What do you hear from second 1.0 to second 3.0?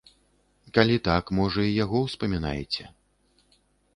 так, можа і яго ўспамінаеце.